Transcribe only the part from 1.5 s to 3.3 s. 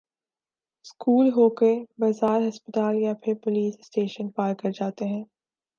کہ بازار ہسپتال یا